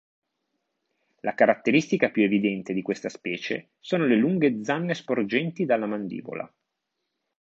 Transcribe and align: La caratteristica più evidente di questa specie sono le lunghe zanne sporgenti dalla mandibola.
La 1.19 1.35
caratteristica 1.35 2.09
più 2.09 2.23
evidente 2.23 2.73
di 2.73 2.81
questa 2.81 3.07
specie 3.07 3.73
sono 3.77 4.07
le 4.07 4.15
lunghe 4.15 4.63
zanne 4.63 4.95
sporgenti 4.95 5.63
dalla 5.63 5.85
mandibola. 5.85 6.51